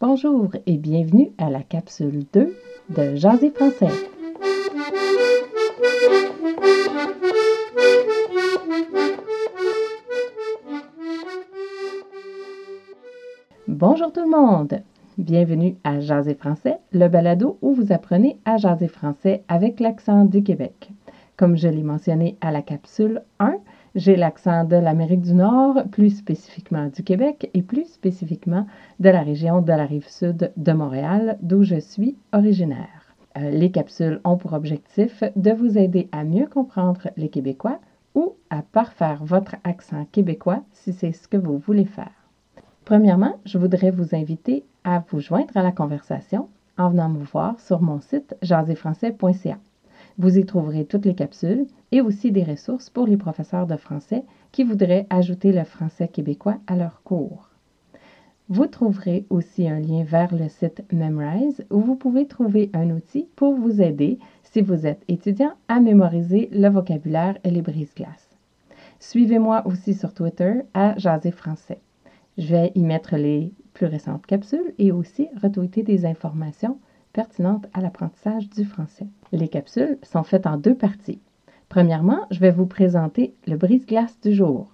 Bonjour 0.00 0.48
et 0.64 0.78
bienvenue 0.78 1.30
à 1.36 1.50
la 1.50 1.60
capsule 1.60 2.24
2 2.32 2.56
de 2.88 3.16
Jaser 3.16 3.50
français. 3.50 3.90
Bonjour 13.68 14.10
tout 14.10 14.22
le 14.22 14.30
monde! 14.30 14.80
Bienvenue 15.18 15.76
à 15.84 16.00
Jaser 16.00 16.34
français, 16.34 16.78
le 16.92 17.08
balado 17.08 17.58
où 17.60 17.74
vous 17.74 17.92
apprenez 17.92 18.38
à 18.46 18.56
jaser 18.56 18.88
français 18.88 19.44
avec 19.48 19.80
l'accent 19.80 20.24
du 20.24 20.42
Québec. 20.42 20.88
Comme 21.36 21.58
je 21.58 21.68
l'ai 21.68 21.82
mentionné 21.82 22.38
à 22.40 22.52
la 22.52 22.62
capsule 22.62 23.20
1, 23.38 23.56
j'ai 23.94 24.16
l'accent 24.16 24.64
de 24.64 24.76
l'Amérique 24.76 25.22
du 25.22 25.34
Nord, 25.34 25.82
plus 25.90 26.10
spécifiquement 26.10 26.86
du 26.86 27.02
Québec 27.02 27.50
et 27.54 27.62
plus 27.62 27.86
spécifiquement 27.86 28.66
de 29.00 29.08
la 29.08 29.22
région 29.22 29.60
de 29.60 29.72
la 29.72 29.84
rive 29.84 30.08
sud 30.08 30.52
de 30.56 30.72
Montréal, 30.72 31.38
d'où 31.42 31.62
je 31.62 31.80
suis 31.80 32.16
originaire. 32.32 33.14
Euh, 33.36 33.50
les 33.50 33.70
capsules 33.70 34.20
ont 34.24 34.36
pour 34.36 34.52
objectif 34.52 35.24
de 35.36 35.50
vous 35.52 35.78
aider 35.78 36.08
à 36.12 36.24
mieux 36.24 36.46
comprendre 36.46 37.08
les 37.16 37.28
Québécois 37.28 37.78
ou 38.14 38.34
à 38.50 38.62
parfaire 38.62 39.24
votre 39.24 39.56
accent 39.64 40.04
québécois 40.12 40.62
si 40.72 40.92
c'est 40.92 41.12
ce 41.12 41.28
que 41.28 41.36
vous 41.36 41.58
voulez 41.58 41.84
faire. 41.84 42.10
Premièrement, 42.84 43.36
je 43.44 43.58
voudrais 43.58 43.90
vous 43.90 44.14
inviter 44.14 44.64
à 44.84 45.04
vous 45.08 45.20
joindre 45.20 45.56
à 45.56 45.62
la 45.62 45.72
conversation 45.72 46.48
en 46.76 46.90
venant 46.90 47.08
me 47.08 47.22
voir 47.22 47.60
sur 47.60 47.82
mon 47.82 48.00
site 48.00 48.36
jaséfrançais.ca. 48.42 49.58
Vous 50.20 50.36
y 50.36 50.44
trouverez 50.44 50.84
toutes 50.84 51.06
les 51.06 51.14
capsules 51.14 51.64
et 51.92 52.02
aussi 52.02 52.30
des 52.30 52.44
ressources 52.44 52.90
pour 52.90 53.06
les 53.06 53.16
professeurs 53.16 53.66
de 53.66 53.76
français 53.76 54.22
qui 54.52 54.64
voudraient 54.64 55.06
ajouter 55.08 55.50
le 55.50 55.64
français 55.64 56.08
québécois 56.08 56.58
à 56.66 56.76
leur 56.76 57.02
cours. 57.04 57.48
Vous 58.50 58.66
trouverez 58.66 59.24
aussi 59.30 59.66
un 59.66 59.80
lien 59.80 60.04
vers 60.04 60.34
le 60.34 60.50
site 60.50 60.84
Memrise 60.92 61.64
où 61.70 61.80
vous 61.80 61.94
pouvez 61.96 62.26
trouver 62.26 62.68
un 62.74 62.90
outil 62.90 63.28
pour 63.34 63.54
vous 63.54 63.80
aider 63.80 64.18
si 64.42 64.60
vous 64.60 64.86
êtes 64.86 65.02
étudiant 65.08 65.54
à 65.68 65.80
mémoriser 65.80 66.50
le 66.52 66.68
vocabulaire 66.68 67.38
et 67.42 67.50
les 67.50 67.62
brises-glaces. 67.62 68.36
Suivez-moi 68.98 69.66
aussi 69.66 69.94
sur 69.94 70.12
Twitter 70.12 70.52
à 70.74 70.98
Jaser 70.98 71.30
Français. 71.30 71.80
Je 72.36 72.48
vais 72.48 72.72
y 72.74 72.82
mettre 72.82 73.16
les 73.16 73.54
plus 73.72 73.86
récentes 73.86 74.26
capsules 74.26 74.74
et 74.76 74.92
aussi 74.92 75.28
retweeter 75.42 75.82
des 75.82 76.04
informations 76.04 76.78
pertinentes 77.12 77.66
à 77.72 77.80
l'apprentissage 77.80 78.48
du 78.50 78.64
français. 78.64 79.06
Les 79.32 79.48
capsules 79.48 79.98
sont 80.02 80.22
faites 80.22 80.46
en 80.46 80.56
deux 80.56 80.74
parties. 80.74 81.20
Premièrement, 81.68 82.26
je 82.30 82.40
vais 82.40 82.50
vous 82.50 82.66
présenter 82.66 83.34
le 83.46 83.56
brise-glace 83.56 84.20
du 84.20 84.32
jour. 84.32 84.68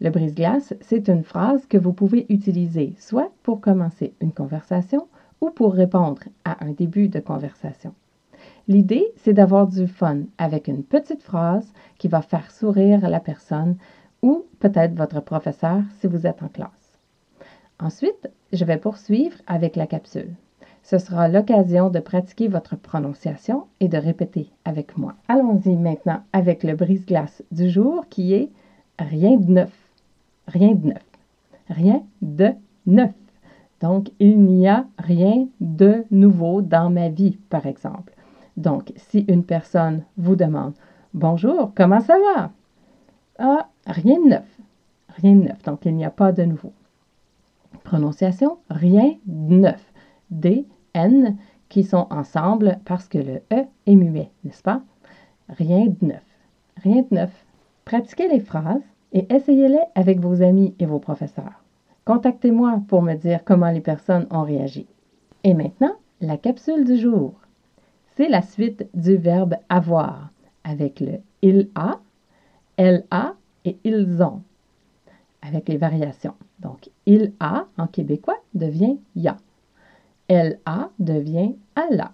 Le 0.00 0.10
brise-glace, 0.10 0.74
c'est 0.80 1.08
une 1.08 1.22
phrase 1.22 1.66
que 1.66 1.78
vous 1.78 1.92
pouvez 1.92 2.26
utiliser 2.28 2.94
soit 2.98 3.30
pour 3.42 3.60
commencer 3.60 4.14
une 4.20 4.32
conversation 4.32 5.06
ou 5.40 5.50
pour 5.50 5.74
répondre 5.74 6.22
à 6.44 6.64
un 6.64 6.72
début 6.72 7.08
de 7.08 7.20
conversation. 7.20 7.94
L'idée, 8.68 9.06
c'est 9.16 9.32
d'avoir 9.32 9.68
du 9.68 9.86
fun 9.86 10.22
avec 10.38 10.68
une 10.68 10.82
petite 10.82 11.22
phrase 11.22 11.72
qui 11.98 12.08
va 12.08 12.22
faire 12.22 12.50
sourire 12.50 13.08
la 13.08 13.20
personne 13.20 13.76
ou 14.22 14.44
peut-être 14.60 14.94
votre 14.94 15.20
professeur 15.20 15.82
si 16.00 16.06
vous 16.06 16.26
êtes 16.26 16.42
en 16.42 16.48
classe. 16.48 16.98
Ensuite, 17.78 18.30
je 18.52 18.64
vais 18.64 18.76
poursuivre 18.76 19.36
avec 19.46 19.76
la 19.76 19.86
capsule. 19.86 20.34
Ce 20.82 20.98
sera 20.98 21.28
l'occasion 21.28 21.90
de 21.90 22.00
pratiquer 22.00 22.48
votre 22.48 22.76
prononciation 22.76 23.66
et 23.80 23.88
de 23.88 23.98
répéter 23.98 24.50
avec 24.64 24.98
moi. 24.98 25.14
Allons-y 25.28 25.76
maintenant 25.76 26.22
avec 26.32 26.64
le 26.64 26.74
brise-glace 26.74 27.42
du 27.52 27.70
jour 27.70 28.04
qui 28.10 28.34
est 28.34 28.50
rien 28.98 29.36
de 29.36 29.50
neuf. 29.50 29.72
Rien 30.48 30.74
de 30.74 30.88
neuf. 30.88 31.04
Rien 31.68 32.02
de 32.20 32.50
neuf. 32.86 33.14
Donc, 33.80 34.10
il 34.18 34.40
n'y 34.40 34.68
a 34.68 34.86
rien 34.98 35.46
de 35.60 36.04
nouveau 36.10 36.62
dans 36.62 36.90
ma 36.90 37.08
vie, 37.08 37.38
par 37.48 37.66
exemple. 37.66 38.12
Donc, 38.56 38.92
si 38.96 39.24
une 39.28 39.44
personne 39.44 40.04
vous 40.16 40.36
demande 40.36 40.74
Bonjour, 41.14 41.72
comment 41.74 42.00
ça 42.00 42.16
va? 42.18 42.50
Ah, 43.38 43.68
rien 43.86 44.20
de 44.20 44.28
neuf. 44.28 44.60
Rien 45.16 45.34
de 45.34 45.42
neuf. 45.42 45.62
Donc, 45.62 45.84
il 45.84 45.94
n'y 45.94 46.04
a 46.04 46.10
pas 46.10 46.32
de 46.32 46.44
nouveau. 46.44 46.72
Prononciation, 47.84 48.58
rien 48.70 49.14
de 49.26 49.54
neuf. 49.54 49.91
D, 50.32 50.66
N 50.94 51.36
qui 51.68 51.84
sont 51.84 52.06
ensemble 52.10 52.78
parce 52.84 53.08
que 53.08 53.18
le 53.18 53.36
E 53.52 53.64
est 53.86 53.96
muet, 53.96 54.30
n'est-ce 54.44 54.62
pas? 54.62 54.82
Rien 55.48 55.86
de 55.86 56.06
neuf. 56.06 56.24
Rien 56.82 57.02
de 57.02 57.14
neuf. 57.14 57.46
Pratiquez 57.84 58.28
les 58.28 58.40
phrases 58.40 58.82
et 59.12 59.32
essayez-les 59.32 59.84
avec 59.94 60.20
vos 60.20 60.42
amis 60.42 60.74
et 60.78 60.86
vos 60.86 60.98
professeurs. 60.98 61.62
Contactez-moi 62.04 62.82
pour 62.88 63.02
me 63.02 63.14
dire 63.14 63.44
comment 63.44 63.70
les 63.70 63.80
personnes 63.80 64.26
ont 64.30 64.42
réagi. 64.42 64.86
Et 65.44 65.54
maintenant, 65.54 65.94
la 66.20 66.36
capsule 66.36 66.84
du 66.84 66.96
jour. 66.96 67.34
C'est 68.16 68.28
la 68.28 68.42
suite 68.42 68.88
du 68.94 69.16
verbe 69.16 69.54
avoir 69.68 70.30
avec 70.64 71.00
le 71.00 71.20
il 71.42 71.68
a, 71.74 71.98
elle 72.76 73.04
a 73.10 73.34
et 73.64 73.76
ils 73.84 74.22
ont 74.22 74.42
avec 75.42 75.68
les 75.68 75.76
variations. 75.76 76.34
Donc, 76.60 76.90
il 77.06 77.32
a 77.40 77.66
en 77.76 77.86
québécois 77.86 78.38
devient 78.54 78.98
ya. 79.16 79.36
Elle 80.34 80.60
a 80.64 80.88
devient 80.98 81.56
alla. 81.74 82.10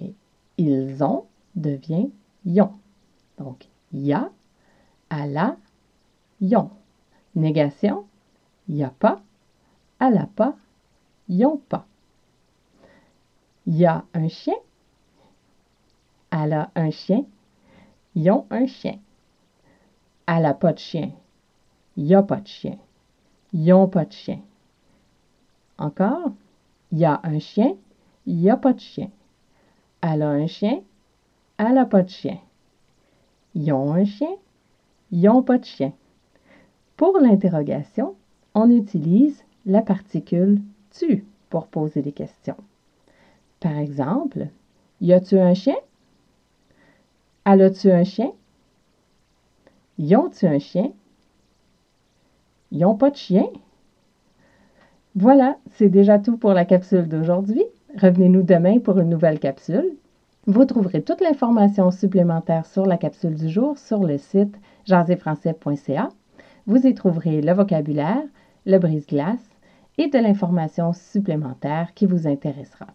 Et 0.00 0.14
ils 0.56 1.04
ont 1.04 1.26
devient 1.54 2.08
yon. 2.46 2.72
Donc, 3.36 3.68
ya, 3.92 4.30
alla, 5.10 5.58
yon. 6.40 6.70
Négation, 7.34 8.06
y 8.66 8.82
a 8.82 8.88
pas, 8.88 9.20
alla 10.00 10.26
pas, 10.36 10.56
yon 11.28 11.58
pas. 11.68 11.86
Y 13.66 13.84
a 13.84 14.06
un 14.14 14.28
chien, 14.28 14.56
elle 16.30 16.54
a 16.54 16.70
un 16.74 16.90
chien, 16.90 17.26
yon 18.16 18.46
un 18.48 18.66
chien. 18.66 18.98
Elle 20.26 20.46
a 20.46 20.54
pas 20.54 20.72
de 20.72 20.78
chien, 20.78 21.10
y 21.98 22.14
a 22.14 22.22
pas 22.22 22.40
de 22.40 22.48
chien, 22.48 22.78
yon 23.52 23.86
pas 23.86 24.06
de 24.06 24.12
chien. 24.12 24.40
Encore, 25.76 26.32
il 26.92 26.98
y 26.98 27.04
a 27.04 27.20
un 27.22 27.38
chien, 27.38 27.76
il 28.26 28.36
n'y 28.36 28.50
a 28.50 28.56
pas 28.56 28.72
de 28.72 28.80
chien. 28.80 29.10
Elle 30.00 30.22
a 30.22 30.28
un 30.28 30.46
chien, 30.46 30.80
elle 31.58 31.74
n'a 31.74 31.86
pas 31.86 32.02
de 32.02 32.08
chien. 32.08 32.38
Ils 33.54 33.72
ont 33.72 33.92
un 33.92 34.04
chien, 34.04 34.34
ils 35.10 35.22
n'ont 35.22 35.42
pas 35.42 35.58
de 35.58 35.64
chien. 35.64 35.92
Pour 36.96 37.18
l'interrogation, 37.18 38.14
on 38.54 38.70
utilise 38.70 39.44
la 39.66 39.82
particule 39.82 40.60
tu 40.90 41.24
pour 41.50 41.66
poser 41.66 42.02
des 42.02 42.12
questions. 42.12 42.56
Par 43.60 43.76
exemple, 43.76 44.48
y 45.00 45.12
a-tu 45.12 45.38
un 45.38 45.54
chien? 45.54 45.76
Elle 47.44 47.62
a-tu 47.62 47.90
un 47.90 48.04
chien? 48.04 48.32
Y 49.98 50.14
ont-tu 50.16 50.46
un 50.46 50.58
chien? 50.58 50.92
Ils 52.70 52.80
n'ont 52.80 52.96
pas 52.96 53.10
de 53.10 53.16
chien? 53.16 53.46
Voilà, 55.20 55.56
c'est 55.72 55.88
déjà 55.88 56.20
tout 56.20 56.36
pour 56.36 56.52
la 56.52 56.64
capsule 56.64 57.08
d'aujourd'hui. 57.08 57.64
Revenez-nous 58.00 58.42
demain 58.42 58.78
pour 58.78 59.00
une 59.00 59.08
nouvelle 59.08 59.40
capsule. 59.40 59.96
Vous 60.46 60.64
trouverez 60.64 61.02
toute 61.02 61.20
l'information 61.20 61.90
supplémentaire 61.90 62.66
sur 62.66 62.86
la 62.86 62.98
capsule 62.98 63.34
du 63.34 63.48
jour 63.48 63.76
sur 63.78 64.04
le 64.04 64.16
site 64.16 64.54
jaséfrançais.ca. 64.84 66.10
Vous 66.68 66.86
y 66.86 66.94
trouverez 66.94 67.40
le 67.40 67.52
vocabulaire, 67.52 68.22
le 68.64 68.78
brise-glace 68.78 69.44
et 69.96 70.06
de 70.06 70.18
l'information 70.18 70.92
supplémentaire 70.92 71.94
qui 71.96 72.06
vous 72.06 72.28
intéressera. 72.28 72.86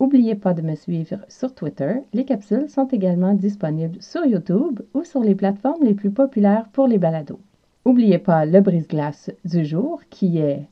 N'oubliez 0.00 0.34
pas 0.34 0.52
de 0.52 0.60
me 0.60 0.74
suivre 0.74 1.16
sur 1.28 1.54
Twitter. 1.54 1.94
Les 2.12 2.26
capsules 2.26 2.68
sont 2.68 2.88
également 2.88 3.32
disponibles 3.32 4.02
sur 4.02 4.26
YouTube 4.26 4.80
ou 4.92 5.02
sur 5.02 5.22
les 5.22 5.34
plateformes 5.34 5.82
les 5.82 5.94
plus 5.94 6.10
populaires 6.10 6.68
pour 6.74 6.86
les 6.86 6.98
balados. 6.98 7.40
N'oubliez 7.86 8.18
pas 8.18 8.44
le 8.44 8.60
brise-glace 8.60 9.30
du 9.46 9.64
jour 9.64 10.02
qui 10.10 10.36
est 10.36 10.68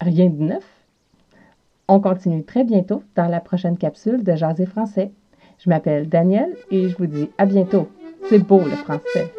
rien 0.00 0.28
de 0.28 0.42
neuf. 0.42 0.64
On 1.88 2.00
continue 2.00 2.44
très 2.44 2.64
bientôt 2.64 3.02
dans 3.14 3.28
la 3.28 3.40
prochaine 3.40 3.78
capsule 3.78 4.24
de 4.24 4.34
Jaser 4.34 4.66
français. 4.66 5.12
Je 5.58 5.70
m'appelle 5.70 6.08
Daniel 6.08 6.56
et 6.70 6.88
je 6.88 6.96
vous 6.96 7.06
dis 7.06 7.30
à 7.38 7.46
bientôt. 7.46 7.88
C'est 8.28 8.40
beau 8.40 8.58
le 8.58 8.76
français. 8.76 9.32